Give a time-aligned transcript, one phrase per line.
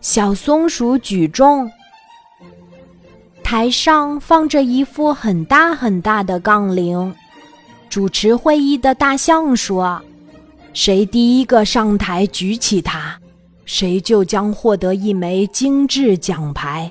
[0.00, 1.70] 小松鼠举重。
[3.42, 7.14] 台上放着一副很大很大的杠铃，
[7.88, 10.00] 主持会议的大象说
[10.72, 13.18] ：“谁第一个上台举起它，
[13.66, 16.90] 谁就将获得一枚精致奖牌。”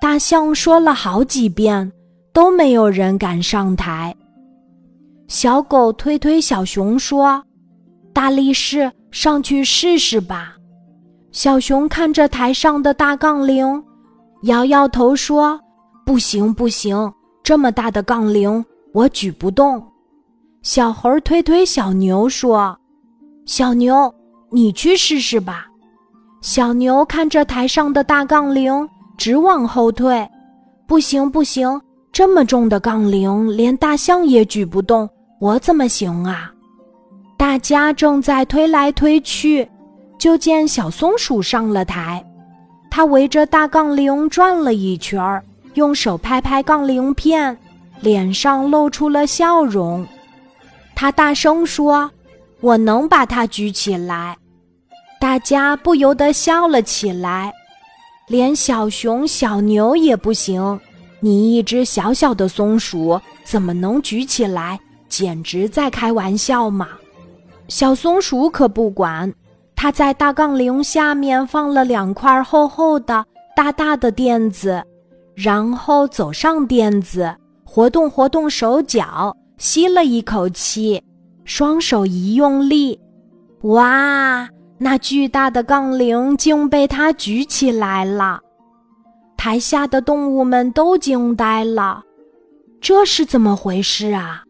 [0.00, 1.92] 大象说了好几遍，
[2.32, 4.14] 都没有人敢上台。
[5.28, 7.44] 小狗推推小熊说
[8.14, 10.55] ：“大力士，上去试试吧。”
[11.36, 13.84] 小熊看着台上的大杠铃，
[14.44, 15.60] 摇摇头说。
[16.06, 19.86] 不行不行，这么大的杠铃我举不动。
[20.62, 22.74] 小猴推推小牛说
[23.44, 24.10] ：“小牛，
[24.50, 25.66] 你去试试吧。”
[26.40, 30.26] 小牛看着台上的大杠铃，直往后退。
[30.86, 31.78] 不行不行，
[32.10, 35.06] 这么重的杠铃连大象也举不动，
[35.38, 36.50] 我怎么行啊？
[37.36, 39.68] 大家正在推来推去，
[40.18, 42.24] 就见小松鼠上了台，
[42.90, 45.44] 它围着大杠铃转了一圈儿。
[45.74, 47.56] 用手拍拍杠铃片，
[48.00, 50.06] 脸上露出了笑容。
[50.94, 52.10] 他大声说
[52.60, 54.34] ：“我能把它举起来。”
[55.20, 57.52] 大家不由得笑了起来。
[58.28, 60.80] 连小熊、小牛也不行，
[61.20, 64.80] 你一只小小的松鼠怎么能举起来？
[65.08, 66.88] 简直在开玩笑嘛！
[67.68, 69.32] 小松鼠可不管，
[69.76, 73.24] 它在大杠铃下面放了两块厚厚的、
[73.54, 74.82] 大大的垫子。
[75.36, 77.30] 然后走上垫子，
[77.62, 81.02] 活动活动手脚，吸了一口气，
[81.44, 82.98] 双手一用力，
[83.64, 84.48] 哇！
[84.78, 88.40] 那巨大的杠铃竟被他举起来了。
[89.36, 92.02] 台下的动物们都惊呆了，
[92.80, 94.42] 这是怎么回事啊？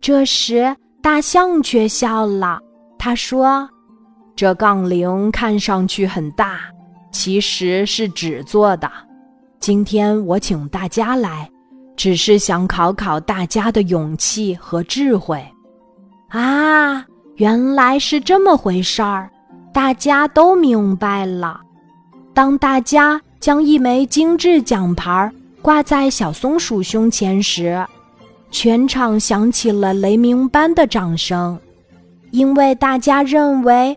[0.00, 2.58] 这时，大象却笑了，
[2.98, 3.68] 他说
[4.34, 6.60] ：“这杠铃看上去很大，
[7.10, 8.90] 其实是纸做的。”
[9.60, 11.48] 今天我请大家来，
[11.96, 15.40] 只是想考考大家的勇气和智慧。
[16.28, 17.06] 啊，
[17.36, 19.30] 原来是这么回事儿，
[19.72, 21.60] 大家都明白了。
[22.34, 27.86] 当大家将一枚精致奖牌挂在小松鼠胸前时，
[28.50, 31.56] 全场响起了雷鸣般的掌声，
[32.32, 33.96] 因为大家认为